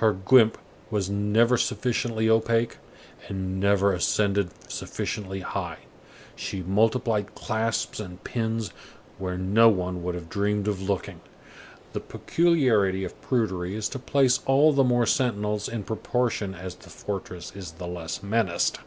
[0.00, 0.58] Her guimpe
[0.90, 2.78] was never sufficiently opaque,
[3.28, 5.78] and never ascended sufficiently high.
[6.34, 8.72] She multiplied clasps and pins
[9.18, 11.20] where no one would have dreamed of looking.
[11.92, 16.90] The peculiarity of prudery is to place all the more sentinels in proportion as the
[16.90, 18.80] fortress is the less menaced.